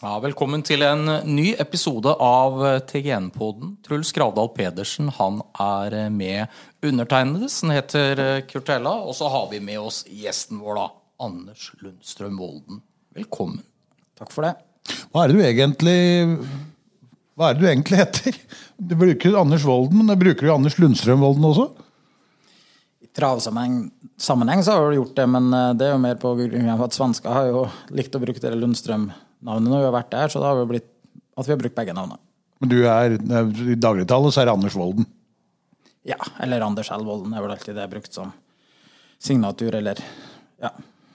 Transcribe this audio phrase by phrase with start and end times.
[0.00, 2.54] Ja, velkommen til en ny episode av
[2.88, 3.74] TGN-poden.
[3.84, 6.48] Truls Gravdal Pedersen han er med
[6.88, 8.94] undertegnede, som heter Kurtella.
[9.04, 10.86] Og så har vi med oss gjesten vår, da.
[11.20, 12.80] Anders Lundstrøm Volden.
[13.12, 13.60] Velkommen.
[14.16, 14.54] Takk for det.
[15.12, 15.98] Hva er det du egentlig
[17.36, 18.42] Hva er det du egentlig heter?
[18.80, 21.70] Du bruker Anders Volden, men bruker du Anders Lundstrøm Volden også?
[23.04, 26.38] I travsammenheng sammenheng så har du gjort det, men eh, det er jo mer på
[26.40, 28.56] grunn av at svensker har jo likt å bruke det
[29.40, 30.88] Lundstrøm-navnet når vi har vært der, så da har vi blitt
[31.38, 32.20] at vi har brukt begge navnene.
[32.60, 35.06] Men du er, I dagligtallet så er det Anders Volden?
[36.04, 37.04] Ja, eller Anders L.
[37.04, 38.32] Volden er vel alltid det jeg brukt som
[39.20, 40.00] signatur, eller
[40.60, 40.70] ja.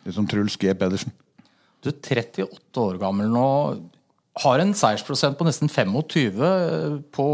[0.06, 0.74] Det som Truls G.
[0.78, 1.14] Pedersen.
[1.82, 3.46] Du er 38 år gammel nå.
[4.42, 7.28] Har en seiersprosent på nesten 25 på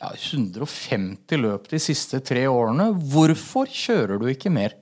[0.00, 2.90] ja, 150 løp de siste tre årene.
[3.12, 4.76] Hvorfor kjører du ikke mer?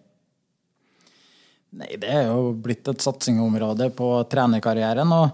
[1.74, 5.10] Nei, Det er jo blitt et satsingsområde på trenerkarrieren.
[5.12, 5.30] og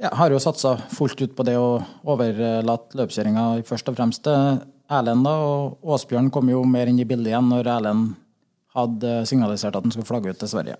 [0.00, 4.62] Jeg har jo satsa fullt ut på det å overlate løpskjøringa først og fremst til
[4.90, 5.26] Erlend.
[5.26, 8.14] og Åsbjørn kom jo mer inn i bildet igjen når Erlend
[8.74, 10.76] hadde signalisert at han skulle flagge ut til Sverige.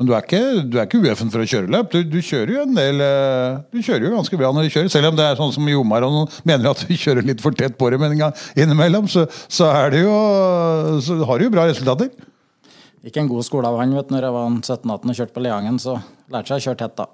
[0.00, 1.90] Men du er ikke, du er ikke for å kjøre løp.
[1.92, 4.88] Du, du, kjører jo en del eh, Du kjører jo ganske bra når du kjører.
[4.88, 7.52] Selv om det er sånn som Jomar og noen mener at du kjører litt for
[7.52, 10.14] tett på det, men innimellom, så, så, er det jo,
[11.04, 12.08] så har du jo bra resultater.
[13.06, 13.94] Ikke en god skole av han.
[13.96, 15.96] vet du, når jeg var 17-18 og kjørte på Leangen, så
[16.28, 17.08] lærte jeg å kjøre tett da.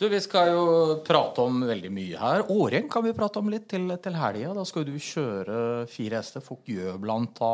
[0.00, 0.62] Du, Vi skal jo
[1.04, 2.46] prate om veldig mye her.
[2.52, 4.54] Åreng kan vi prate om litt til, til helga.
[4.56, 5.58] Da skal du kjøre
[5.92, 6.44] fire hester.
[6.44, 7.52] Fokjø bl.a.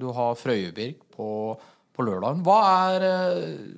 [0.00, 1.28] Du har Frøyebirk på
[2.00, 2.44] på lørdagen.
[2.46, 2.58] Hva
[2.90, 3.70] er eh,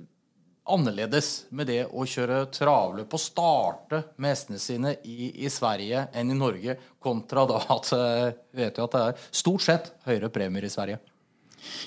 [0.73, 6.31] annerledes med det å kjøre travløp og starte med hestene sine i, i, Sverige enn
[6.33, 8.29] i Norge, kontra da at eh,
[8.63, 11.01] vet jo at det er stort sett høyere premier i Sverige?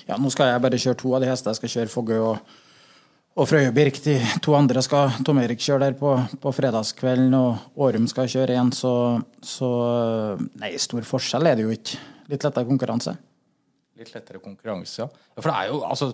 [0.10, 1.54] Ja, Nå skal jeg bare kjøre to av de hestene.
[1.54, 2.56] Jeg skal kjøre Fogø og,
[3.36, 4.02] og Frøyebirk.
[4.06, 8.56] De to andre skal Tom Erik kjøre der på, på fredagskvelden, og Årum skal kjøre
[8.56, 8.74] igjen.
[8.76, 8.94] Så,
[9.44, 9.72] så
[10.62, 12.02] Nei, stor forskjell er det jo ikke.
[12.32, 13.16] Litt lettere konkurranse.
[13.96, 15.10] Litt lettere konkurranse, ja.
[15.38, 16.12] For det er jo altså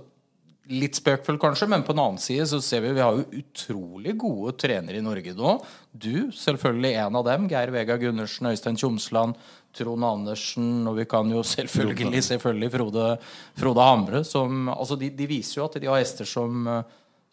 [0.70, 4.14] Litt spøkfull, kanskje, men på den annen side så ser vi vi har jo utrolig
[4.22, 5.56] gode trenere i Norge nå.
[5.90, 7.48] Du, selvfølgelig en av dem.
[7.50, 9.40] Geir Vega Gundersen, Øystein Tjomsland,
[9.74, 13.10] Trond Andersen, og vi kan jo selvfølgelig selvfølgelig Frode,
[13.58, 14.24] Frode Hamre.
[14.28, 16.70] Som, altså de, de, viser jo at de har hester som,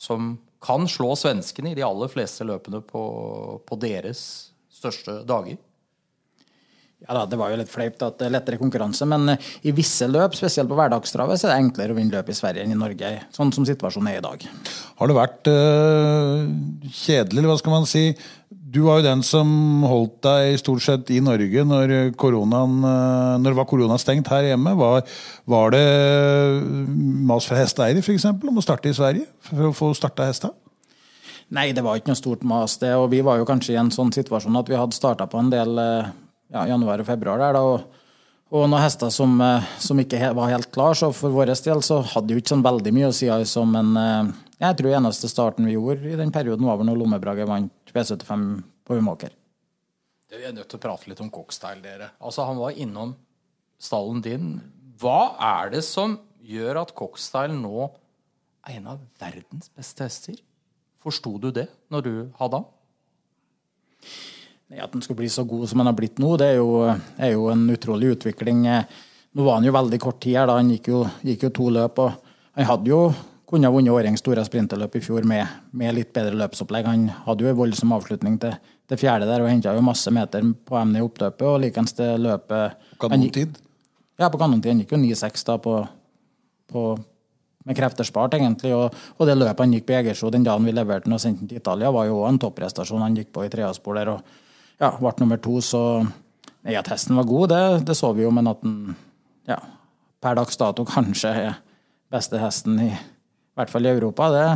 [0.01, 0.33] som
[0.65, 3.05] kan slå svenskene i de aller fleste løpene på,
[3.69, 4.23] på deres
[4.73, 5.61] største dager.
[7.07, 9.75] Ja da, Det var jo litt fleipt at det er lettere konkurranse, men eh, i
[9.75, 12.75] visse løp, spesielt på hverdagstravet, så er det enklere å vinne løp i Sverige enn
[12.75, 13.13] i Norge.
[13.35, 14.43] Sånn som situasjonen er i dag.
[14.99, 16.49] Har det vært øh,
[16.91, 18.03] kjedelig, eller hva skal man si?
[18.51, 19.49] Du var jo den som
[19.87, 24.75] holdt deg stort sett i Norge når, koronaen, uh, når det var koronastengt her hjemme.
[24.77, 25.07] Var,
[25.49, 25.85] var det
[27.31, 28.27] mas fra hesteeiere f.eks.
[28.29, 30.53] om å starte i Sverige for å få starta hesta?
[31.57, 32.77] Nei, det var ikke noe stort mas.
[32.83, 35.41] det, og Vi var jo kanskje i en sånn situasjon at vi hadde starta på
[35.41, 35.81] en del
[36.53, 37.41] ja, januar og februar.
[37.41, 38.05] der da, og,
[38.49, 42.01] og noen hester som, eh, som, ikke var helt klar, så for vår del så
[42.15, 45.69] hadde jo ikke sånn veldig mye å si Altså, en eh, Jeg tror eneste starten
[45.69, 48.49] vi gjorde i den perioden, var vel når Lommebrage vant V75
[48.89, 49.35] på Umåker.
[50.29, 52.11] Vi er nødt til å prate litt om Cockstyle, dere.
[52.21, 53.15] Altså, Han var innom
[53.81, 54.59] stallen din.
[54.99, 57.87] Hva er det som gjør at Cockstyle nå
[58.67, 60.41] er en av verdens beste hester?
[60.99, 62.67] Forsto du det når du hadde han?
[64.77, 66.83] At han skulle bli så god som han har blitt nå, det er jo,
[67.17, 68.67] er jo, en utrolig utvikling.
[69.33, 70.59] Nå var han jo veldig kort tid her, da.
[70.61, 72.01] Han gikk jo, gikk jo to løp.
[72.05, 73.03] og Han hadde jo
[73.49, 76.89] kunne vunnet årets store sprinterløp i fjor med, med, litt bedre løpsopplegg.
[76.89, 78.57] Han hadde jo en voldsom avslutning til,
[78.89, 81.47] til fjerde der og henta jo masse meter på emnet i oppløpet.
[81.49, 83.57] og likens til løpet Kanontid?
[84.19, 84.75] Ja, på kanontid.
[84.75, 85.79] Han gikk jo 9-6 da på,
[86.69, 86.83] på,
[87.65, 88.75] med krefter spart, egentlig.
[88.77, 91.47] Og, og, det løpet han gikk på Egersro den dagen vi leverte den og sendte
[91.47, 94.13] den til Italia, var jo en topprestasjon han gikk på i treaspor der.
[94.19, 94.48] og
[94.79, 95.83] ja, ble nummer to, så
[96.63, 98.97] ja, at hesten var god, det, det så vi jo, men at den
[99.49, 99.59] ja,
[100.23, 101.55] per dags dato kanskje er
[102.13, 104.29] beste hesten i, i hvert fall i Europa.
[104.35, 104.49] det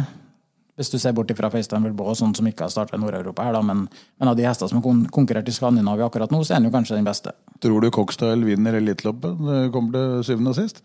[0.81, 3.53] hvis du ser bort fra Feistein og sånn som ikke har starta i Nord-Europa her,
[3.55, 3.85] da, men,
[4.17, 6.73] men, av de hestene som har konkurrert i Skandinavia akkurat nå, så er han jo
[6.73, 7.35] kanskje den beste.
[7.63, 9.37] Tror du Cockstyle vinner Eliteloppet?
[9.47, 10.81] Det kommer det syvende og sist?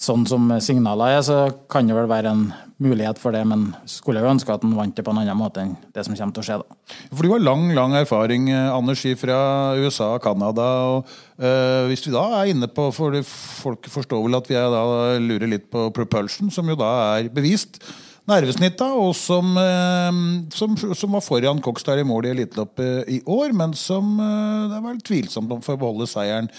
[0.00, 1.38] Sånn som signalene er, så
[1.68, 2.44] kan det vel være en
[2.80, 5.60] mulighet for det, men skulle jo ønske at han vant det på en annen måte
[5.60, 6.56] enn det som kommer til å skje.
[6.62, 6.96] da.
[7.12, 9.40] For Du har lang lang erfaring eh, Anders, fra
[9.76, 10.68] USA og Canada.
[10.88, 14.84] og uh, Hvis vi da er inne på for Folk forstår vel at vi da
[15.20, 17.82] lurer litt på propulsion, som jo da er bevist
[18.28, 20.20] nervesnitt, da, og som, uh,
[20.54, 24.78] som, som, var foran Kokstad i mål i Eliteloppet i år, men som uh, det
[24.78, 26.50] er vel tvilsomt om for å beholde seieren.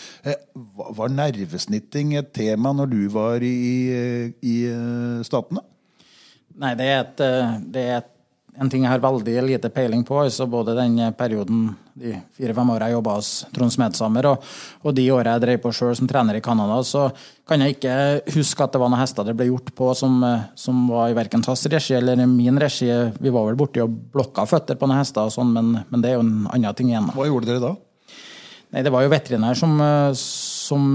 [1.02, 4.56] Var nervesnitting et tema når du var i, i
[5.28, 5.66] Statene?
[6.62, 8.02] Nei, det er, et, eh, det er
[8.59, 10.18] en ting jeg har veldig lite peiling på.
[10.19, 14.48] altså Både den perioden, de fire-fem åra jeg jobba hos Trond Smedsamer, og,
[14.83, 17.07] og, de åra jeg drev på sjøl som trener i Canada, så
[17.48, 17.94] kan jeg ikke
[18.36, 20.18] huske at det var noen hester det ble gjort på som,
[20.56, 22.89] som var i verken hans regi eller min regi.
[23.19, 26.12] Vi var vel borti og blokka føtter på noen hester, og sånn, men, men, det
[26.12, 27.12] er jo en annen ting igjen.
[27.15, 27.75] Hva gjorde dere da?
[28.71, 29.80] Nei, Det var jo veterinær som,
[30.15, 30.92] som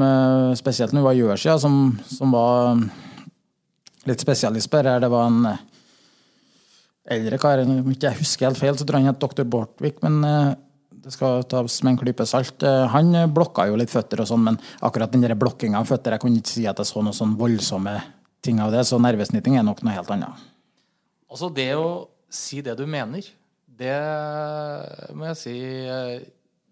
[0.57, 2.79] spesielt når vi var i Jørsia, som, som var
[4.09, 5.01] litt spesialist på det.
[5.03, 5.57] Det var en
[7.13, 7.63] eldre kar.
[7.65, 10.53] Om ikke jeg husker helt feil, så tror jeg han het doktor Bortvik, men eh,
[11.07, 12.63] det skal tas med en klype salt.
[12.67, 16.25] Eh, han blokka jo litt føtter og sånn, men akkurat den blokkinga av føtter Jeg
[16.25, 17.97] kunne ikke si at jeg så noen sånn voldsomme
[18.47, 20.47] ting av det, så nervesnitting er nok noe helt annet.
[21.31, 23.27] Altså, det å si det du mener,
[23.67, 23.97] det
[25.17, 26.27] må jeg si eh,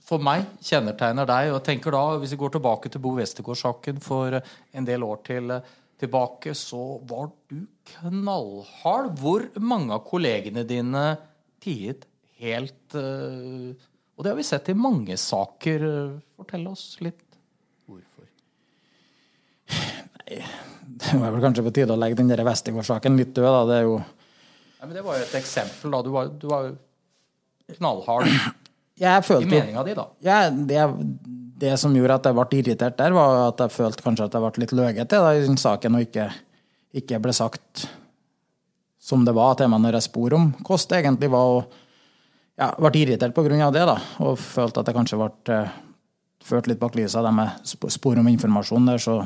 [0.04, 1.50] for meg kjennetegner deg.
[1.52, 5.20] og jeg tenker da, Hvis vi går tilbake til Bo Westergård-saken for en del år
[5.24, 5.52] til,
[6.00, 7.64] tilbake, så var du
[7.94, 9.12] knallhard.
[9.20, 11.04] Hvor mange av kollegene dine
[11.62, 12.06] tiet
[12.42, 13.72] helt uh,
[14.14, 15.86] Og det har vi sett i mange saker.
[16.36, 17.22] Fortell oss litt
[17.88, 18.28] hvorfor.
[19.74, 20.42] Nei,
[20.84, 23.62] det var vel kanskje på tide å legge den Vestegård-saken litt død, da.
[23.70, 26.02] Det er jo Nei, men Det var jo et eksempel, da.
[26.04, 26.74] Du var, du var
[27.78, 28.28] knallhard
[29.00, 30.04] jeg følte, i meninga di, da.
[30.22, 30.82] Ja, det,
[31.54, 34.44] det som gjorde at jeg ble irritert der, var at jeg følte kanskje at jeg
[34.44, 36.28] ble litt løgete i den saken, og ikke,
[37.00, 37.86] ikke ble sagt
[39.04, 41.80] som det var til meg når jeg spor om kost, egentlig var og
[42.58, 43.70] ja, ble irritert pga.
[43.70, 45.74] det, da, og følte at jeg kanskje ble uh,
[46.44, 49.22] ført litt bak lyset av det med spor om informasjon der, så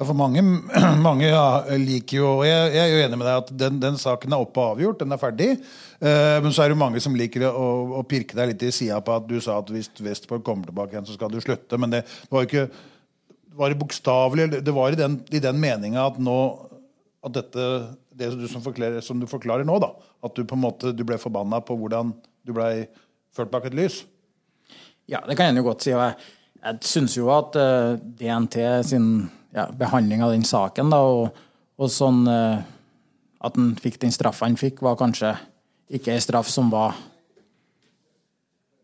[0.00, 0.40] ja, for mange,
[1.08, 1.44] mange ja,
[1.76, 4.40] liker jo og jeg, jeg, er jo enig med deg at den, den, saken er
[4.40, 5.50] oppe og avgjort, den er ferdig.
[6.00, 7.66] Uh, men så er det mange som liker å,
[8.00, 10.96] å pirke deg litt i sida på at du sa at hvis Westport kommer tilbake
[10.96, 11.76] igjen, så skal du slutte.
[11.76, 12.70] Men det, det var jo ikke
[13.60, 16.38] var det bokstavelig Det var i den, i den meninga at nå
[17.20, 17.64] at dette
[18.16, 19.90] det du som, som, du forklarer nå, da.
[20.24, 22.14] At du på en måte du ble forbanna på hvordan
[22.46, 22.86] du ble
[23.36, 24.02] ført bak et lys.
[25.10, 25.92] Ja, det kan jeg jo godt si.
[25.92, 26.32] og Jeg,
[26.64, 29.06] jeg syns jo at uh, eh, DNT sin
[29.56, 31.40] ja, behandling av den saken, da, og,
[31.80, 32.60] og sånn eh,
[33.40, 35.32] At han fikk den straffa han fikk, var kanskje
[35.90, 36.98] ikke ei straff som var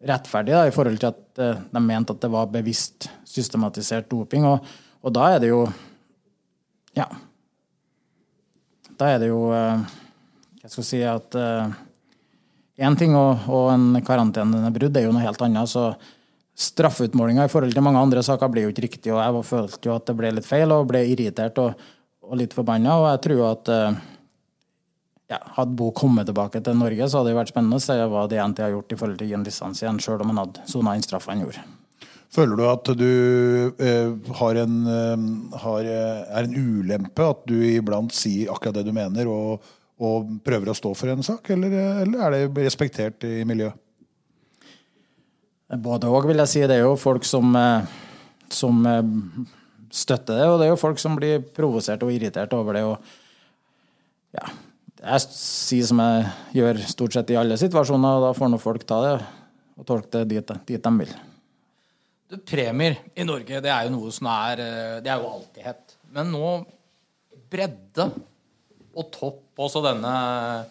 [0.07, 4.47] rettferdig, da, i forhold til at eh, de mente at det var bevisst systematisert doping.
[4.49, 4.65] Og,
[5.03, 5.67] og da er det jo
[6.97, 7.07] Ja
[8.97, 9.85] da er det jo eh,
[10.65, 11.75] Jeg skal si at én
[12.81, 15.71] eh, ting og, og en karantenebrudd er jo noe helt annet.
[15.71, 15.93] så
[16.57, 19.13] Straffeutmålinga i forhold til mange andre saker blir jo ikke riktig.
[19.13, 21.89] og Jeg følte jo at det ble litt feil og ble irritert og,
[22.25, 22.97] og litt forbanna.
[22.97, 23.99] Og jeg tror at eh,
[25.33, 28.27] ja, hadde Bo kommet tilbake til Norge, så hadde det vært spennende å se hva
[28.31, 31.05] DNT har gjort i forhold til en lisens igjen, sjøl om han hadde sona inn
[31.05, 31.65] straffa han gjorde.
[32.37, 33.11] Føler du at du
[33.81, 35.25] eh, har, en, eh,
[35.63, 39.67] har, eh, er en ulempe at du iblant sier akkurat det du mener, og,
[40.03, 41.75] og prøver å stå for en sak, eller,
[42.05, 43.79] eller er det respektert i miljøet?
[45.67, 46.63] Både òg, vil jeg si.
[46.63, 47.87] Det er jo folk som, eh,
[48.49, 49.03] som, eh,
[49.91, 52.83] støtter det, og det er jo folk som blir provosert og irritert over det.
[52.83, 52.99] og
[54.35, 54.47] ja,
[55.03, 58.85] Jeg sier som jeg gjør stort sett i alle situasjoner, og da får nå folk
[58.87, 59.27] ta det
[59.79, 61.13] og tolke det dit, dit de vil.
[62.45, 65.97] Premier i Norge, det er jo noe som er eh, Det er jo alltid hett.
[66.11, 66.67] Men nå
[67.51, 68.11] bredde
[68.97, 70.67] og topp, også denne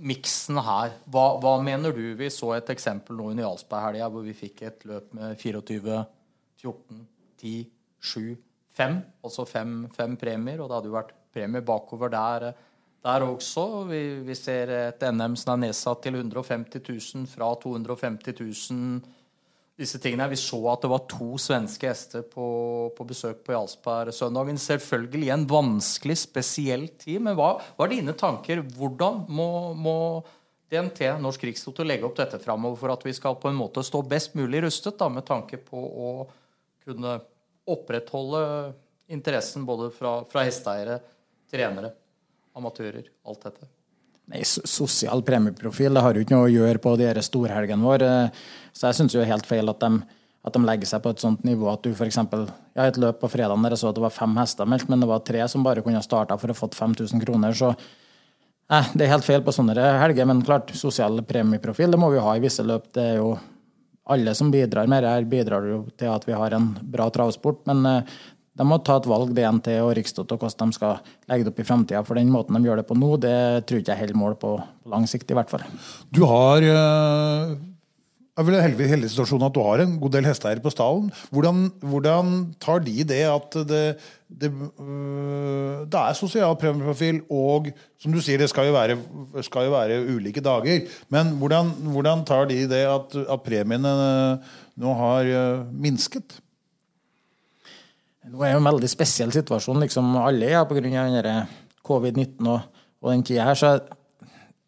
[0.00, 0.94] miksen her.
[1.10, 2.02] Hva, hva, mener du?
[2.18, 6.00] Vi så et eksempel nå i Jarlsberg-helga hvor vi fikk et løp med 24,
[6.62, 7.04] 14,
[7.42, 7.54] 10,
[8.12, 8.24] 7,
[8.80, 8.98] 5.
[9.26, 12.50] Altså fem, fem premier, og det hadde jo vært premier bakover der,
[13.04, 13.66] der også.
[13.90, 19.18] Vi, vi ser et NM som er nedsatt til 150 000 fra 250 000
[19.80, 20.28] disse tingene.
[20.30, 22.46] Vi så at det var to svenske hester på,
[22.96, 24.60] på besøk på Jarlsberg-søndagen.
[24.60, 27.22] Selvfølgelig en vanskelig, spesiell tid.
[27.24, 28.62] Men hva er dine tanker?
[28.76, 29.96] Hvordan må, må
[30.70, 34.04] DNT, Norsk Rikstoto, legge opp dette framover for at vi skal på en måte stå
[34.06, 36.12] best mulig rustet, da, med tanke på å
[36.84, 37.16] kunne
[37.70, 38.44] opprettholde
[39.10, 41.00] interessen både fra, fra hesteeiere,
[41.50, 41.90] trenere,
[42.58, 43.70] amatører, alt dette?
[44.30, 48.10] Nei, Sosial premieprofil det har jo ikke noe å gjøre på de storhelgene våre.
[48.76, 50.04] Så jeg syns jo helt feil at de,
[50.46, 52.20] at de, legger seg på et sånt nivå at du f.eks.
[52.76, 55.02] Ja, et løp på fredag der jeg så at det var fem hester meldt, men
[55.02, 57.56] det var tre som bare kunne starta for å fått 5000 kroner.
[57.58, 60.30] Så eh, det er helt feil på sånne helger.
[60.30, 62.86] Men klart, sosial premieprofil det må vi ha i visse løp.
[62.94, 63.34] Det er jo
[64.10, 67.64] alle som bidrar med det her, bidrar jo til at vi har en bra travsport.
[67.66, 68.20] Men eh,
[68.60, 70.98] de må ta et valg, DNT og Rikstoto, hvordan de skal
[71.30, 72.04] legge det opp i framtida.
[72.04, 74.54] For den måten de gjør det på nå, det tror ikke jeg holder mål på,
[74.84, 75.64] på lang sikt, i hvert fall.
[76.12, 77.58] Du har jeg
[78.38, 81.08] er vel en heldig, heldig situasjon at du har en god del hesteeiere på stallen.
[81.34, 83.82] Hvordan, hvordan, tar de det at det,
[84.42, 87.68] det, øh, det er sosial premieprofil, og
[88.00, 88.96] som du sier, det skal jo være,
[89.44, 90.86] skal jo være ulike dager.
[91.12, 93.96] Men hvordan, hvordan, tar de det at, at premiene
[94.80, 96.40] nå har øh, minsket?
[98.30, 99.80] Nå er det en veldig spesiell situasjon.
[99.82, 101.46] liksom Alle er pga.
[101.82, 102.60] covid-19 og,
[103.02, 103.54] og den tida her.
[103.54, 103.80] så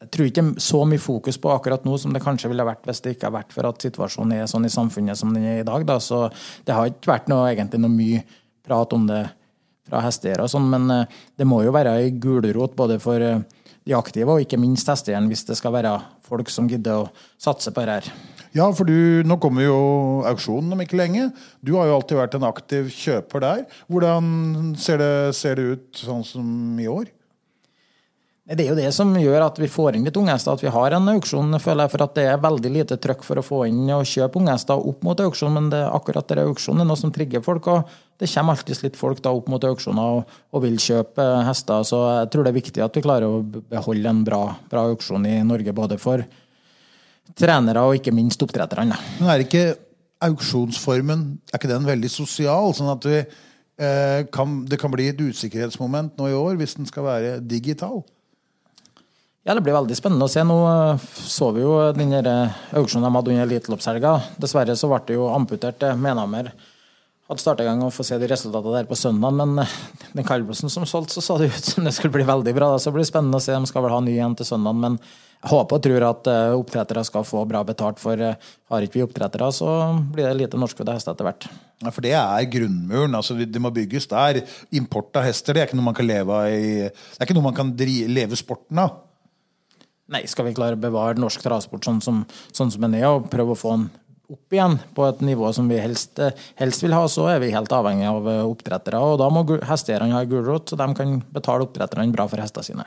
[0.03, 3.01] jeg tror ikke så mye fokus på akkurat nå som det kanskje ville vært hvis
[3.05, 5.69] det ikke har vært for at situasjonen er sånn i samfunnet som den er i
[5.69, 5.85] dag.
[5.87, 6.01] Da.
[6.03, 6.25] Så
[6.67, 8.25] det har ikke vært noe, egentlig noe mye
[8.67, 9.23] prat om det
[9.87, 13.43] fra hesteeiere og sånn, men eh, det må jo være ei gulrot både for eh,
[13.87, 15.95] de aktive og ikke minst hesteeieren hvis det skal være
[16.27, 18.13] folk som gidder å satse på det her.
[18.53, 19.79] Ja, for du, nå kommer jo
[20.29, 21.31] auksjonen om ikke lenge.
[21.65, 23.65] Du har jo alltid vært en aktiv kjøper der.
[23.89, 26.47] Hvordan ser det, ser det ut sånn som
[26.81, 27.09] i år?
[28.43, 30.93] Det er jo det som gjør at vi får inn litt unghester, at vi har
[30.93, 31.55] en auksjon.
[31.63, 34.41] føler jeg, For at det er veldig lite trøkk for å få inn og kjøpe
[34.41, 37.71] unghester opp mot auksjon, men det, akkurat det auksjonen er noe som trigger folk.
[37.71, 41.87] og Det kommer alltid litt folk da opp mot auksjoner og, og, vil kjøpe hester.
[41.87, 45.25] Så jeg tror det er viktig at vi klarer å beholde en bra, bra auksjon
[45.25, 46.27] i Norge, både for
[47.39, 48.99] trenere og ikke minst oppdretterne.
[49.21, 49.65] Men er ikke
[50.23, 52.75] auksjonsformen er ikke den veldig sosial?
[52.77, 53.21] sånn at vi,
[53.83, 58.03] eh, kan, det kan bli et usikkerhetsmoment nå i år hvis den skal være digital?
[59.43, 60.45] Ja, Det blir veldig spennende å se.
[60.47, 64.13] Nå eh, så vi jo den eh, auksjonen de hadde under Eliteloppshelga.
[64.39, 65.83] Dessverre så ble det jo amputert.
[65.99, 66.53] Menhammer
[67.33, 69.75] hadde starta i gang å få se de resultatene der på søndag, men eh,
[70.15, 72.71] den kaldblossen som solgte, så så det ut som det skulle bli veldig bra.
[72.79, 73.57] Så det blir spennende å se.
[73.57, 75.01] De skal vel ha ny igjen til søndag, men
[75.51, 79.69] håper og tror at oppdrettere skal få bra betalt, for har ikke vi oppdrettere, så
[80.15, 81.49] blir det lite norskfødte hester etter hvert.
[81.83, 83.15] Ja, For det er grunnmuren.
[83.19, 84.43] altså Det må bygges der.
[84.71, 87.51] Import av hester det er ikke noe man kan leve i, det er ikke noe
[87.51, 89.01] man kan leve sporten av.
[90.13, 92.23] Nei, skal vi klare å bevare norsk travsport sånn som,
[92.53, 93.91] sånn som den er, og prøve å få den
[94.33, 96.21] opp igjen på et nivå som vi helst,
[96.61, 99.01] helst vil ha, så er vi helt avhengig av eh, oppdrettere.
[99.01, 102.87] Og da må hesteeierne ha gulrot, så de kan betale oppdretterne bra for hestene sine.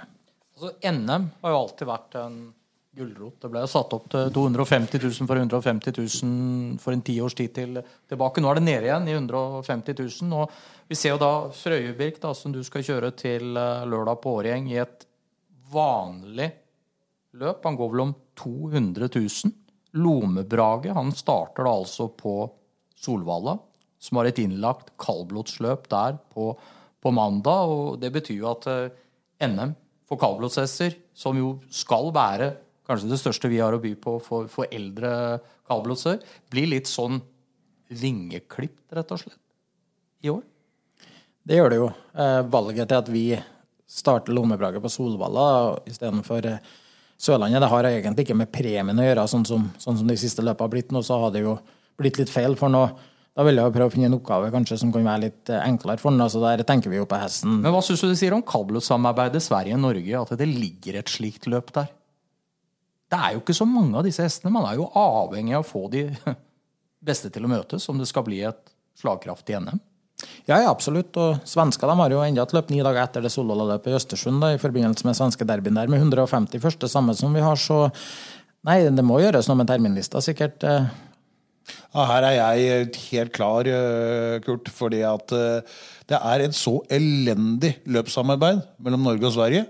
[0.56, 2.38] Altså, NM har jo alltid vært en
[2.96, 3.42] gulrot.
[3.42, 7.52] Det ble jo satt opp til 250 000 for 150 000 for en tiårs tid
[7.58, 8.40] til, tilbake.
[8.40, 10.32] Nå er det nede igjen i 150 000.
[10.40, 14.38] Og vi ser jo da Frøyebirk, da, som du skal kjøre til eh, lørdag på
[14.40, 15.06] Årgjeng, i et
[15.76, 16.50] vanlig
[17.36, 17.64] løp.
[17.68, 19.56] Han går vel om 200 000.
[19.96, 22.40] Lomebrage han starter da altså på
[23.00, 23.60] Solvalla,
[24.00, 26.54] som har et innlagt kaldblodsløp der på,
[27.04, 27.72] på, mandag.
[27.76, 29.02] og Det betyr jo at eh,
[29.52, 32.54] NM for kaldblodshester, som jo skal være
[32.86, 36.20] kanskje det største vi har å by på for, for eldre kaldblodser,
[36.54, 37.18] blir litt sånn
[37.90, 39.42] vingeklipt, rett og slett,
[40.26, 40.44] i år.
[41.46, 41.90] Det gjør det jo.
[42.18, 43.26] Eh, valget til at vi
[43.86, 45.48] starter Lommebraget på Solvalla
[45.90, 46.74] istedenfor eh,
[47.22, 50.44] Sørlandet det har egentlig ikke med premien å gjøre, sånn som, sånn som de siste
[50.44, 51.00] løpene har blitt nå.
[51.06, 51.54] Så har det jo
[51.96, 52.58] blitt litt feil.
[52.60, 52.82] for nå
[53.36, 56.00] da vil jeg prøve å finne en oppgave kanskje som kan være litt eh, enklere
[56.00, 56.24] for den.
[56.24, 57.58] altså Der tenker vi jo på hesten.
[57.66, 60.22] Men hva syns du de sier om kaldblodssamarbeidet Sverige-Norge?
[60.22, 61.90] At det ligger et slikt løp der?
[63.12, 64.54] Det er jo ikke så mange av disse hestene.
[64.56, 66.08] Man er jo avhengig av å få de
[67.12, 69.84] beste til å møtes om det skal bli et slagkraftig NM.
[70.48, 71.12] Ja, ja, absolutt.
[71.20, 74.54] Og svensker har jo enda et løp ni dager etter det Solvalla-løpet i Østersund da,
[74.56, 77.60] i forbindelse med svenske derbyen der, med 150 første, samme som vi har.
[77.60, 77.84] Så
[78.64, 80.64] nei, det må gjøres noe med terminlista, sikkert.
[81.66, 81.78] Eh.
[81.96, 85.62] Ja, her er jeg helt klar, eh, Kurt, fordi at eh,
[86.10, 89.66] det er et så elendig løpssamarbeid mellom Norge og Sverige.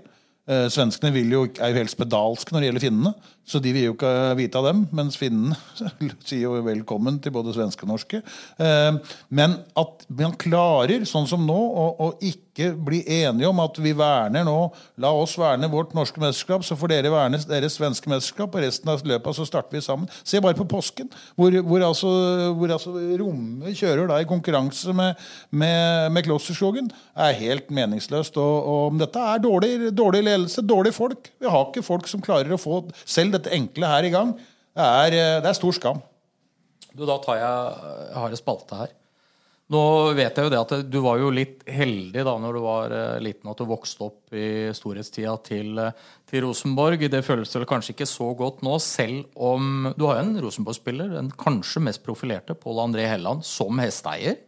[0.46, 3.10] Svenskene jo, er jo helt spedalske når det gjelder finnene.
[3.46, 4.10] Så de vil jo ikke
[4.40, 5.54] vite av dem, mens finnene
[6.26, 8.18] sier jo velkommen til både svenske og norske.
[8.58, 8.98] Eh,
[9.38, 14.46] men at man klarer, sånn som nå, å, ikke bli enige om at vi verner
[14.46, 14.56] nå
[15.02, 18.90] La oss verne vårt norske mesterskap, så får dere verne deres svenske mesterskap, og resten
[18.90, 20.08] av løpet så starter vi sammen.
[20.24, 22.10] Se bare på påsken, hvor, hvor altså,
[22.56, 26.88] hvor altså Romme kjører da i konkurranse med, med, med Klosterskogen.
[27.14, 28.40] er helt meningsløst.
[28.40, 31.30] Og, og dette er dårlig, dårlig ledelse, dårlige folk.
[31.38, 34.36] Vi har ikke folk som klarer å få selv dette enkle her i gang.
[34.76, 36.02] Det er, eh, det er stor skam.
[36.96, 38.94] Du, da tar jeg Jeg har en spalte her.
[39.66, 39.80] Nå
[40.14, 43.16] vet jeg jo det at du var jo litt heldig da når du var eh,
[43.24, 47.02] liten at du vokste opp i storhetstida til, eh, til Rosenborg.
[47.10, 51.32] Det føles vel kanskje ikke så godt nå, selv om du har en Rosenborg-spiller, den
[51.34, 54.38] kanskje mest profilerte, Pål André Helland, som hesteeier.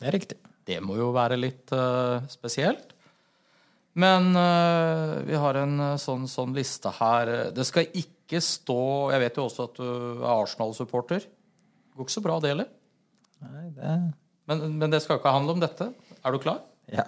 [0.00, 0.40] Det er riktig.
[0.66, 2.93] Det må jo være litt uh, spesielt.
[3.94, 7.30] Men uh, vi har en uh, sånn, sånn, liste her.
[7.54, 11.22] Det skal ikke stå Jeg vet jo også at du er Arsenal-supporter.
[11.22, 12.70] Det går ikke så bra, det heller.
[13.44, 13.96] Nei, det...
[14.50, 15.88] Men, men, det skal ikke handle om dette.
[16.20, 16.64] Er du klar?
[16.90, 17.06] Ja.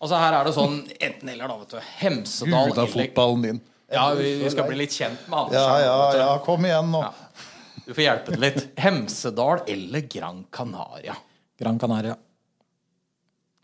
[0.00, 1.58] Altså Her er det sånn enten-eller, da.
[1.60, 3.60] vet du Hemsedal Gud av fotballen din.
[3.90, 5.56] Ja, vi, vi, skal bli litt kjent med Anders.
[5.56, 7.02] Ja, ja, ja, kom igjen nå.
[7.04, 7.46] Ja.
[7.84, 8.60] Du får hjelpe det litt.
[8.78, 11.16] Hemsedal eller Gran Canaria?
[11.58, 12.14] Gran Canaria.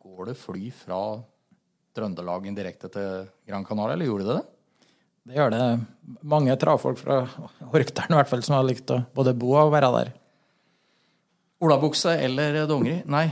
[0.03, 1.00] Går det fly fra
[1.97, 4.45] Trøndelagen direkte til Gran Canaria, eller gjorde det det?
[5.26, 5.62] Det gjør det.
[6.29, 7.17] Mange travfolk fra
[7.67, 10.12] Orkdalen i hvert fall som har likt å både bo og være der.
[11.67, 13.00] Olabukse eller dongeri?
[13.11, 13.25] Nei,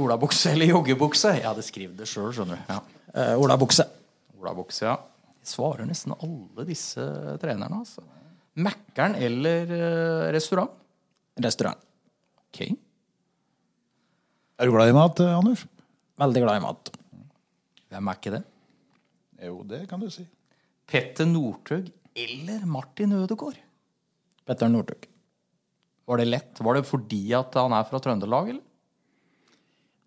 [0.00, 1.36] olabukse eller joggebukse?
[1.36, 2.72] Jeg hadde skrevet det sjøl, skjønner du.
[2.72, 2.80] Ja.
[3.12, 3.86] Eh, olabukse.
[4.40, 4.96] Olabukse, ja.
[5.36, 7.04] Jeg svarer nesten alle disse
[7.42, 8.02] trenerne, altså.
[8.56, 10.72] Mækkern eller eh, restaurant?
[11.44, 11.78] Restaurant.
[12.48, 12.62] Ok.
[14.56, 15.66] Er du glad i mat, eh, Anders?
[16.16, 16.90] Veldig glad i mat.
[17.96, 18.42] Hvem er ikke det?
[19.46, 20.26] Jo, det kan du si.
[20.86, 23.56] Petter Northug eller Martin Ødegaard?
[24.46, 25.06] Petter Northug.
[26.06, 26.60] Var det lett?
[26.60, 28.62] Var det fordi at han er fra Trøndelag, eller?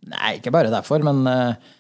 [0.10, 1.74] Nei, ikke bare derfor, men uh,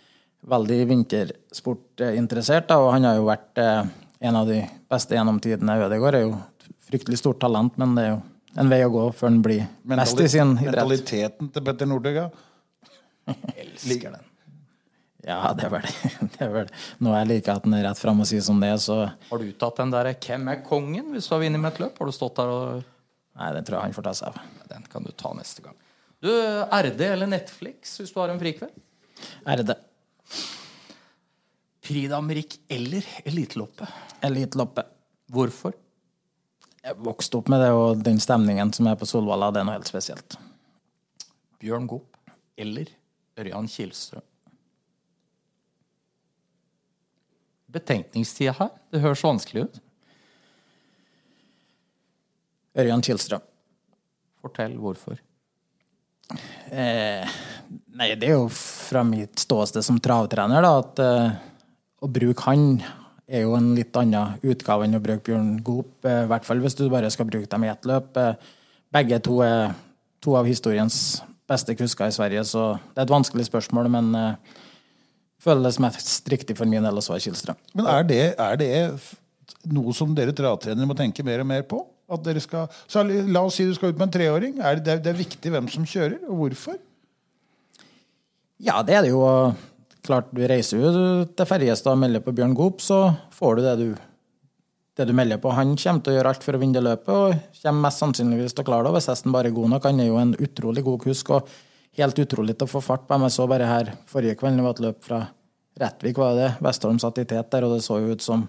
[0.49, 2.73] veldig vintersportinteressert.
[2.75, 3.85] Og han har jo vært uh,
[4.19, 4.59] en av de
[4.91, 5.77] beste gjennom tidene.
[5.85, 8.21] Ødegaard er jo et fryktelig stort talent, men det er jo
[8.59, 10.81] en vei å gå før han blir best i sin idrett.
[10.81, 12.27] Mentaliteten til Petter Northug, ja.
[13.61, 14.28] Elsker den.
[15.27, 16.11] Ja, det er vel det.
[16.45, 16.69] Er vel.
[17.03, 19.49] Nå jeg like at den er rett fram og sier som det, så Har du
[19.59, 21.99] tatt den derre 'Hvem er kongen?' hvis du har vunnet med et løp?
[21.99, 22.83] Har du stått der og
[23.39, 24.39] Nei, den tror jeg han får ta seg av.
[24.67, 25.75] Den kan du ta neste gang.
[26.19, 28.73] Du, RD eller Netflix hvis du har en frikveld?
[29.47, 29.75] RD.
[31.87, 33.87] Prix d'Amérique eller Eliteloppet?
[34.27, 34.91] Eliteloppet.
[35.31, 35.73] Hvorfor?
[36.83, 39.77] Jeg vokste opp med det, og den stemningen som er på Solvalla, det er noe
[39.77, 40.37] helt spesielt.
[41.59, 42.15] Bjørn Gopp
[42.59, 42.91] eller
[43.39, 44.23] Ørjan Kihlstrøm?
[47.69, 48.71] Betenkningstida her?
[48.89, 49.79] Det høres vanskelig ut.
[52.79, 53.43] Ørjan Kjelstrøm.
[54.39, 55.19] Fortell hvorfor.
[56.69, 57.37] Eh,
[57.97, 61.37] nei, det er jo fra mitt ståsted som travtrener, da, at eh,
[62.05, 62.79] å bruke han
[63.29, 65.91] er jo en litt annen utgave enn å bruke Bjørn Goop.
[66.05, 68.17] Eh, hvert fall hvis du bare skal bruke dem i ett løp.
[68.17, 68.55] Eh,
[68.93, 69.75] begge to er
[70.23, 74.57] to av historiens beste kusker i Sverige, så det er et vanskelig spørsmål, men eh,
[75.43, 77.57] føles mest riktig for min del å svare Kilstrøm.
[77.77, 78.73] Men er det, er det
[79.71, 81.81] noe som dere travtrenere må tenke mer og mer på?
[82.09, 84.55] At dere skal, så la oss si du skal ut med en treåring.
[84.65, 86.79] Er det, det er- viktig hvem som kjører, og hvorfor?
[88.59, 89.23] Ja, det er det jo.
[90.03, 90.91] Klart, du reiser jo
[91.27, 93.87] til Ferjestad og melder på Bjørn Goop, så får du det du,
[94.97, 95.51] det du melder på.
[95.53, 98.55] Han kommer til å gjøre alt for å vinne det løpet, og kommer mest sannsynligvis
[98.55, 99.85] til å klare det hvis hesten bare er god nok.
[99.91, 101.51] Han er jo en utrolig god kusk, og
[101.99, 103.19] helt utrolig til å få fart på.
[103.27, 105.19] Jeg så bare her forrige kveld, det var et løp fra
[105.79, 106.53] Rettvik, var det det?
[106.65, 108.47] Vestholm satt i tet der, og det så jo ut som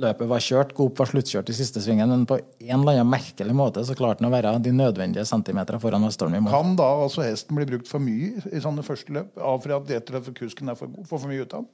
[0.00, 0.74] løpet var kjørt.
[0.76, 4.20] GOP var sluttkjørt i siste svingen, men på en eller annen merkelig måte så klarte
[4.20, 6.52] han å være de nødvendige centimeterne foran Vestholm i mål.
[6.52, 9.32] Kan da altså hesten bli brukt for mye i sånne første løp?
[9.40, 11.08] Av fordi at rett og slett for kusken er for god?
[11.08, 11.72] Får for mye ut av den?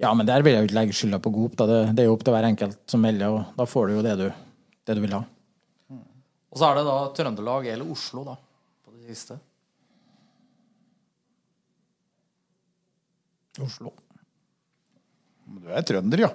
[0.00, 1.66] Ja, men der vil jeg jo ikke legge skylda på GOP, Da.
[1.68, 4.06] Det, det er jo opp til hver enkelt som melder, og da får du jo
[4.06, 4.26] det du,
[4.86, 5.24] det du vil ha.
[6.50, 8.38] Og så er det da Trøndelag eller Oslo, da,
[8.86, 9.36] på det siste.
[13.58, 13.92] Oslo.
[15.50, 16.30] Men Du er trønder, ja.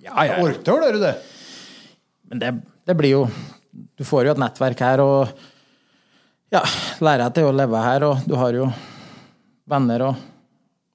[0.00, 0.42] Ja, ja, ja.
[0.44, 1.14] Orkdal, er du det?
[2.30, 2.52] Men det,
[2.88, 3.24] det blir jo
[3.98, 5.32] Du får jo et nettverk her, og
[6.50, 6.62] ja,
[7.02, 8.64] lærer deg til å leve her, og du har jo
[9.70, 10.22] venner og,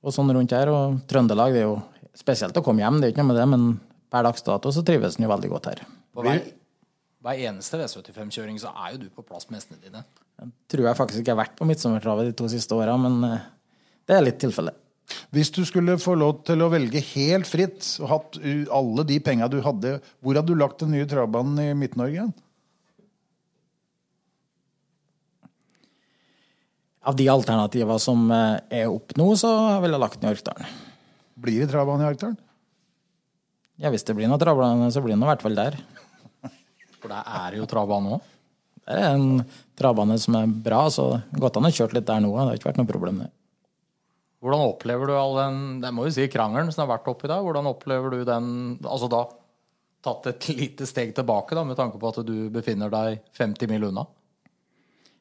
[0.04, 0.68] og sånn rundt her.
[0.68, 1.78] Og Trøndelag, det er jo
[2.16, 3.64] spesielt å komme hjem, det er ikke noe med det, men
[4.12, 5.84] per dags dato så trives en jo veldig godt her.
[6.16, 6.44] På hver,
[7.24, 10.04] hver eneste V75-kjøring så er jo du på plass med hestene dine.
[10.42, 13.48] Jeg tror jeg faktisk ikke har vært på Midtsommertravet de to siste åra, men eh,
[14.08, 14.76] det er litt tilfelle.
[15.34, 18.40] Hvis du skulle få lov til å velge helt fritt og hatt
[18.74, 22.30] alle de penga du hadde, hvor hadde du lagt den nye travbanen i Midt-Norge?
[27.06, 29.52] Av de alternativene som eh, er opp nå, så
[29.84, 30.72] ville jeg lagt den i Orkdalen.
[31.38, 32.40] Blir det travbane i Orkdalen?
[33.78, 35.78] Ja, hvis det blir noe travbane, så blir det i hvert fall der.
[37.04, 38.32] For der er jo travbane òg.
[38.86, 39.44] Det er en
[39.78, 42.32] travbane som er bra, så godt han har kjørt litt der nå.
[42.34, 43.22] Det har ikke vært noe problem.
[43.22, 43.32] det.
[44.46, 47.42] Hvordan opplever du all den det må jo si krangelen som har vært oppi der?
[47.42, 48.48] Hvordan opplever du den
[48.86, 49.24] Altså da
[50.06, 53.88] tatt et lite steg tilbake, da, med tanke på at du befinner deg 50 mil
[53.88, 54.06] unna?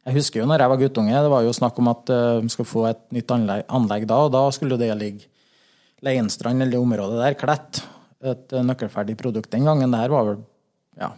[0.04, 2.52] Jeg husker jo når jeg var guttunge, det var jo snakk om at eh, vi
[2.52, 5.30] skulle få et nytt anlegg, anlegg da, og da skulle det ligge
[6.04, 7.80] Leinstrand eller det området der, Klett.
[8.20, 9.88] Et eh, nøkkelferdig produkt den gangen.
[9.88, 10.42] Det her var vel
[11.00, 11.14] ja,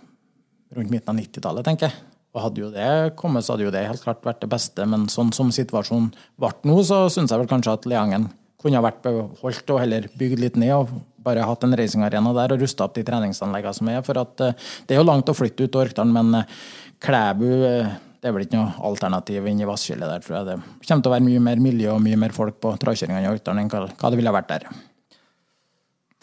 [0.78, 2.15] rundt midten av 90-tallet, tenker jeg.
[2.36, 5.08] Og hadde jo det kommet, så hadde jo det helt klart vært det beste, men
[5.08, 8.28] sånn som situasjonen ble nå, så syns jeg vel kanskje at Leangen
[8.60, 10.96] kunne vært beholdt og heller bygd litt ned og
[11.26, 14.02] bare hatt en racingarena der og rusta opp de treningsanleggene som er.
[14.06, 16.58] For at eh, det er jo langt å flytte ut til Orkdalen, men eh,
[17.02, 20.46] Klæbu eh, det er vel ikke noe alternativ inn i Vassskillet der, tror jeg.
[20.48, 23.30] Det kommer til å være mye mer miljø og mye mer folk på travkjøringene i
[23.30, 24.68] Orkdalen enn hva det ville vært der.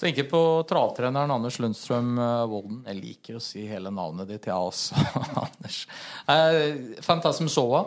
[0.03, 2.49] Tenker på travtreneren Anders Lundstrøm Wolden.
[2.51, 2.79] Volden.
[2.89, 4.99] Jeg liker å si hele navnet ditt, jeg også,
[5.45, 5.77] Anders.
[6.27, 7.85] Eh, Fantasm Sova.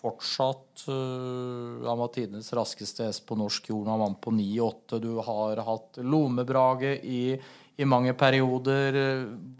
[0.00, 3.92] Fortsatt uh, Han var tidenes raskeste hest på norsk jord.
[3.92, 4.98] Han vant på 9-8.
[5.00, 7.38] Du har hatt Lomebrage i,
[7.78, 8.98] i mange perioder.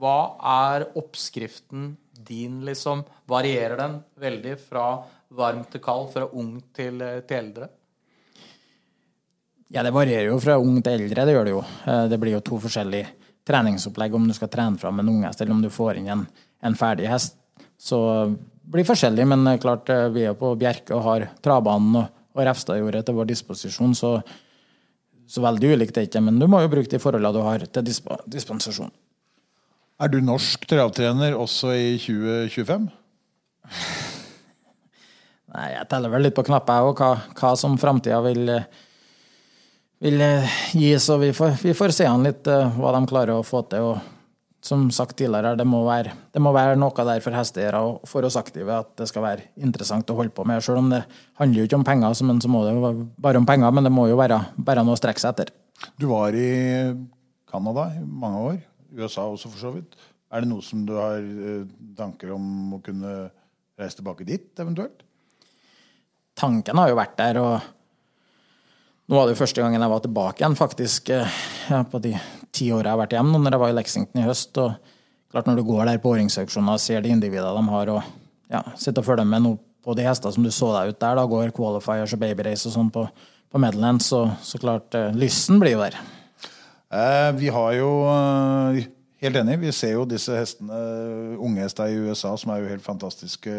[0.02, 0.18] Hva
[0.56, 3.06] er oppskriften din, liksom?
[3.30, 4.88] Varierer den veldig fra
[5.38, 6.98] varm til kald, fra ung til,
[7.30, 7.70] til eldre?
[9.72, 11.62] Ja, det varierer jo fra ung til eldre, det gjør det jo.
[11.86, 13.08] Eh, Det blir jo to forskjellige
[13.44, 16.26] treningsopplegg om du skal trene fram en unghest, eller om du får inn en,
[16.62, 17.36] en ferdig hest.
[17.80, 17.98] Så
[18.30, 22.10] det blir forskjellig, men er klart eh, vi er på Bjerke og har travbanen og,
[22.34, 24.16] og Refstadjordet til vår disposisjon, så,
[25.26, 26.24] så veldig ulikt er det ikke.
[26.24, 28.92] Men du må jo bruke de forholdene du har til disp dispensasjon.
[30.02, 32.88] Er du norsk travtrener også i 2025?
[35.54, 38.66] Nei, jeg teller vel litt på knappen, jeg òg, hva, hva som framtida vil, eh,
[40.02, 40.90] vil eh, gi.
[40.98, 43.94] Så vi får, vi får se an litt eh, hva de klarer å få til.
[43.94, 44.10] og
[44.64, 48.24] som sagt tidligere, det må være, det må være noe der for hesteeiere og for
[48.24, 50.62] oss aktive at det skal være interessant å holde på med.
[50.64, 51.02] Selv om det
[51.36, 54.16] handler jo ikke om penger, men det jo bare om penger, men det må jo
[54.16, 55.52] være, være noe å strekke seg etter.
[56.00, 56.48] Du var i
[57.50, 58.58] Canada i mange år.
[58.96, 59.98] USA også, for så vidt.
[60.32, 63.12] Er det noe som du har eh, tanker om å kunne
[63.76, 65.04] reise tilbake dit, eventuelt?
[66.40, 67.68] Tanken har jo vært der, og
[69.04, 71.38] nå var det jo første gangen jeg var tilbake igjen, faktisk, eh,
[71.68, 72.14] ja, på de
[72.54, 74.58] ti åra jeg har vært hjemme, når jeg var i Lexington i høst.
[74.62, 74.74] og
[75.34, 78.02] klart Når du går der på åringsauksjoner og ser de individene de har, og
[78.52, 81.18] ja, sitter og følger med nå på de hestene som du så deg ut der,
[81.18, 83.04] da går qualifiers og babyrace og sånn på,
[83.52, 85.98] på Medland, så, så klart eh, lysten blir jo der.
[86.94, 88.84] Eh, vi har jo eh,
[89.24, 89.54] Helt enig.
[89.62, 90.76] Vi ser jo disse hestene,
[91.40, 93.54] unge hester i USA, som er jo helt fantastiske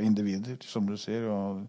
[0.00, 1.26] individer, som du sier.
[1.28, 1.66] og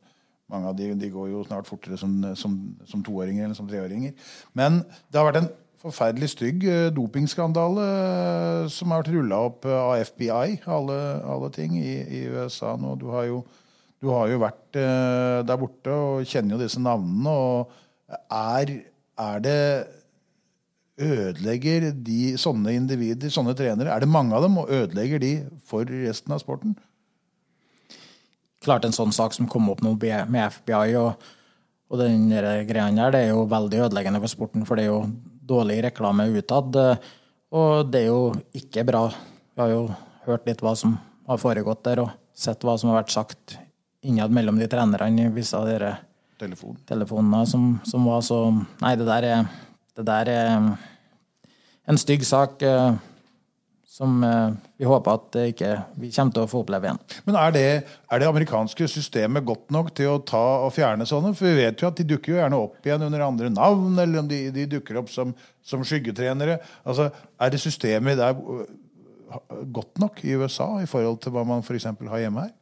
[0.51, 2.55] mange av de, de går jo snart fortere som, som,
[2.89, 4.15] som toåringer eller som treåringer.
[4.57, 5.51] Men det har vært en
[5.83, 11.49] forferdelig stygg eh, dopingskandale eh, som har vært rulla opp eh, av FBI, alle, alle
[11.55, 12.95] ting, i, i USA nå.
[13.01, 13.41] Du har jo,
[14.03, 17.33] du har jo vært der borte og kjenner jo disse navnene.
[17.33, 18.77] og er,
[19.19, 19.59] er det
[21.03, 25.31] Ødelegger de sånne individer, sånne trenere, er det mange av dem, og ødelegger de
[25.65, 26.75] for resten av sporten?
[28.63, 31.27] Klart en sånn sak som kom opp nå med FBI og,
[31.91, 35.03] og den greia der, det er jo veldig ødeleggende for sporten, for det er jo
[35.43, 36.79] dårlig reklame utad.
[37.53, 39.05] Og det er jo ikke bra.
[39.53, 39.83] Vi har jo
[40.25, 40.95] hørt litt hva som
[41.27, 43.57] har foregått der, og sett hva som har vært sagt
[44.03, 45.93] innad mellom de trenerne i visse av de
[46.39, 46.75] Telefon.
[46.89, 48.39] telefonene som, som var så
[48.81, 49.45] Nei, det der er,
[49.95, 50.49] det der er
[51.87, 52.63] en stygg sak.
[53.93, 57.01] Eh, som eh, vi håper at det ikke, vi kommer til å få oppleve igjen.
[57.27, 57.65] Men er det,
[58.09, 61.35] er det amerikanske systemet godt nok til å ta og fjerne sånne?
[61.37, 64.23] For vi vet jo at de dukker jo gjerne opp igjen under andre navn, eller
[64.23, 66.57] om de, de dukker opp som, som skyggetrenere.
[66.83, 68.65] Altså, Er det systemet der øh,
[69.73, 71.85] godt nok i USA i forhold til hva man f.eks.
[71.85, 72.53] har hjemme her?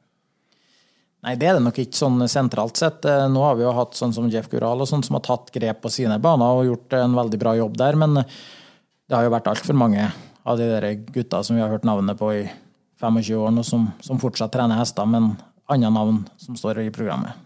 [1.22, 3.06] Nei, det er det nok ikke sånn sentralt sett.
[3.08, 5.54] Eh, Nå har vi jo hatt sånn som Jeff Gural og sånn som har tatt
[5.56, 9.34] grep på sine baner og gjort en veldig bra jobb der, men det har jo
[9.34, 10.10] vært altfor mange
[10.44, 12.44] av de der gutta som vi har hørt navnet på i
[13.02, 15.32] 25 år nå, som, som fortsatt trener hester, men
[15.72, 17.38] andre navn som står i programmet.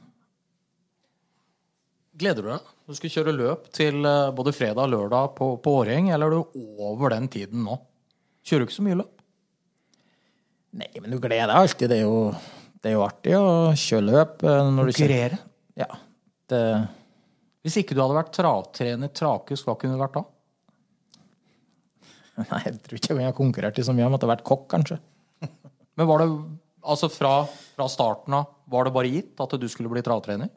[2.15, 2.67] Gleder du deg?
[2.87, 6.35] Du skal kjøre løp til eh, både fredag og lørdag på, på Åreng, eller er
[6.37, 7.75] du over den tiden nå?
[8.45, 9.11] Kjører du ikke så mye løp?
[10.79, 11.91] Nei, men du gleder deg alltid.
[11.91, 12.19] Det er jo,
[12.83, 13.45] det er jo artig å
[13.79, 14.45] kjøre løp.
[14.47, 14.71] eh.
[14.79, 15.39] Konkurrere?
[15.79, 15.89] Ja.
[16.51, 16.61] Det,
[17.65, 20.23] Hvis ikke du hadde vært travtrener Trakus, hva kunne du vært da?
[22.51, 24.05] nei, jeg tror ikke jeg har konkurrert i så mye.
[24.05, 24.99] Jeg måtte ha vært kokk, kanskje.
[25.97, 26.29] Men var det
[26.85, 27.37] altså fra,
[27.77, 30.49] fra starten av var det bare gitt at du skulle bli travtrener?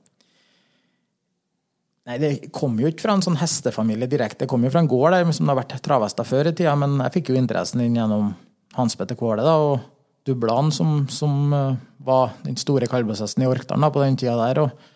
[2.08, 4.46] Nei, Det kom jo ikke fra en sånn hestefamilie direkte.
[4.46, 6.72] Det kom jo fra en gård der som det har vært travhester før i tida,
[6.80, 8.30] men jeg fikk jo interessen inn gjennom
[8.78, 9.82] Hans Petter Kvåle da, og
[10.28, 14.62] Dublan, som, som eh, var den store kalveshesten i Orkdalen da, på den tida der.
[14.64, 14.88] og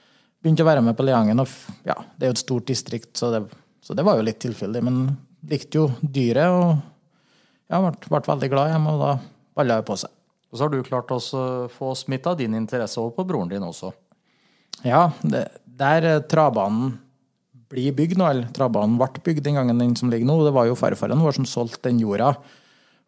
[0.42, 1.40] Begynte å være med på Leangen.
[1.45, 1.53] og
[1.87, 3.42] ja, Det er jo et stort distrikt, så det,
[3.85, 4.83] så det var jo litt tilfeldig.
[4.88, 5.05] Men
[5.50, 6.72] likte jo dyret og
[7.72, 9.12] ja, ble, ble veldig glad hjemme, og da
[9.57, 10.12] balla det på seg.
[10.52, 11.20] Og så har du klart å
[11.72, 13.92] få smitta din interesse over på broren din også.
[14.85, 16.96] Ja, det, der eh, travbanen
[17.72, 20.68] blir bygd nå, eller travbanen ble bygd den gangen den som ligger nå, det var
[20.68, 22.35] jo farfaren vår som solgte den jorda.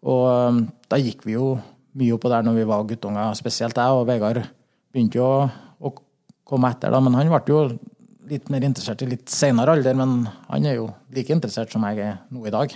[0.08, 1.54] Og eh, da gikk vi jo
[1.94, 4.40] mye oppå der når vi var guttunger, spesielt jeg og Vegard
[4.94, 5.50] begynte jo å,
[5.84, 5.92] å
[6.48, 7.60] komme etter, da, men han ble jo
[8.30, 12.00] litt mer interessert i litt senere alder, men han er jo like interessert som jeg
[12.04, 12.74] er nå i dag.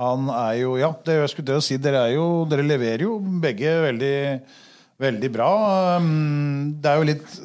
[0.00, 3.04] Han er jo Ja, det jeg skulle til å si, dere, er jo, dere leverer
[3.06, 4.16] jo begge veldig,
[5.04, 5.50] veldig bra.
[5.98, 7.38] Um, Det er jo litt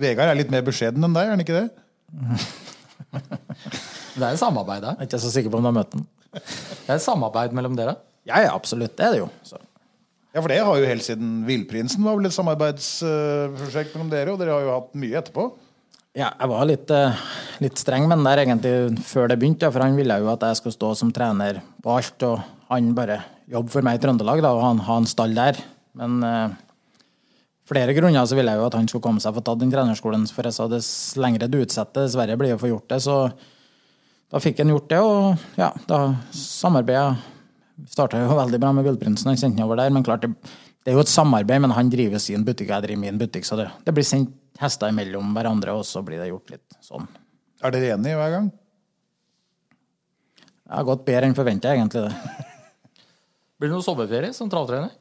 [0.00, 1.68] Vegard er litt mer beskjeden enn deg, er han ikke det?
[4.14, 6.04] Det er samarbeid da Jeg er ikke så sikker på om du har møtt den.
[6.34, 7.96] Det er et samarbeid mellom dere.
[8.26, 8.96] Ja, ja, absolutt.
[8.98, 9.28] Det er det jo.
[9.46, 9.58] Så.
[10.34, 14.40] Ja, for det har jo helt siden Villprinsen var vel et samarbeidsprosjekt mellom dere, og
[14.40, 15.46] dere har jo hatt mye etterpå.
[16.14, 17.22] Ja, jeg var litt, eh,
[17.58, 20.76] litt streng med der egentlig før det begynte, for han ville jo at jeg skulle
[20.76, 23.16] stå som trener på alt, og han bare
[23.50, 25.58] jobbe for meg i Trøndelag da, og han ha en stall der.
[25.98, 26.54] Men eh,
[27.66, 29.72] flere grunner så ville jeg jo at han skulle komme seg og få tatt den
[29.74, 33.00] trenerskolen, for jeg sa dess lengre du utsetter, dessverre blir det å få gjort det.
[33.02, 33.18] Så
[34.30, 36.00] da fikk han gjort det, og ja, da
[36.30, 39.90] samarbeidet starta jo veldig bra med Villprinsen, han sendte den over der.
[39.90, 40.54] Men klart, det,
[40.86, 43.58] det er jo et samarbeid, men han driver sin butikk, jeg driver min butikk, så
[43.58, 47.06] det, det blir sendt hester imellom hverandre, og så blir det gjort litt sånn.
[47.64, 48.50] Er dere enige hver gang?
[50.64, 52.06] Det har gått bedre enn forventa, egentlig.
[52.08, 52.44] det.
[53.60, 54.92] Blir det noe sommerferie som travtrener?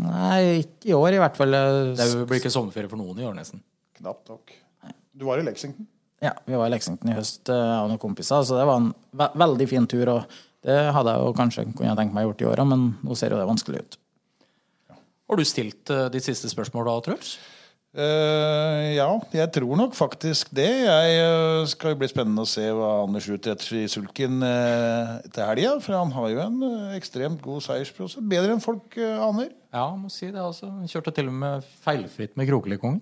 [0.00, 1.56] Nei, ikke i år i hvert fall.
[1.96, 3.62] Det blir ikke sommerferie for noen i år, nesten.
[3.98, 4.54] Knapt nok.
[5.14, 5.86] Du var i Lexington.
[6.24, 8.80] Ja, vi var i Lexington i høst, av jeg og noen kompiser, så det var
[8.80, 10.08] en ve veldig fin tur.
[10.14, 13.34] og Det hadde jeg jo kanskje kunne tenkt meg gjort i åra, men nå ser
[13.34, 13.98] jo det vanskelig ut.
[15.30, 17.36] Har du stilt eh, de siste spørsmåla, Truls?
[17.94, 20.66] Eh, ja, jeg tror nok faktisk det.
[20.82, 25.46] Jeg uh, skal jo bli spennende å se hva Anders utretter i sulken uh, til
[25.46, 25.76] helga.
[25.84, 26.64] For han har jo en
[26.96, 28.24] ekstremt god seiersprose.
[28.32, 29.52] Bedre enn folk aner.
[29.70, 30.42] Ja, må si det.
[30.42, 30.72] altså.
[30.72, 32.98] Han Kjørte til og med feilfritt med Krokelikongen.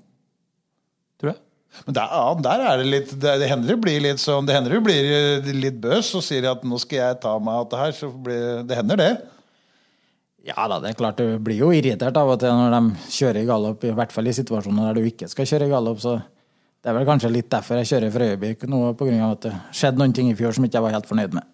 [1.23, 1.41] Tror jeg.
[1.87, 4.53] Men der, ja, der er det litt Det, det hender det blir litt sånn Det
[4.53, 7.81] hender det blir litt bøs og sier at nå skal jeg ta meg av dette
[7.81, 7.95] her.
[7.97, 9.13] Så blir, det hender det.
[10.43, 13.45] Ja da, det er klart du blir jo irritert av og til når de kjører
[13.45, 16.01] i galopp, i hvert fall i situasjoner der du ikke skal kjøre i galopp.
[16.03, 16.17] Så
[16.83, 20.15] det er vel kanskje litt derfor jeg kjører Frøyebyrk nå, av at det skjedde noen
[20.17, 21.47] ting i fjor som ikke jeg var helt fornøyd med.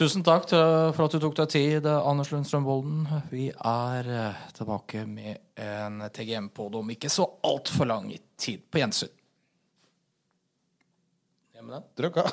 [0.00, 3.02] Tusen takk for at du tok deg tid, Anders Lundstrøm Bolden.
[3.28, 8.08] Vi er eh, tilbake med en TGM-pod om ikke så altfor lang
[8.40, 8.64] tid.
[8.72, 9.12] På gjensyn.
[11.52, 11.86] Hjemme den?
[12.00, 12.24] Trykka.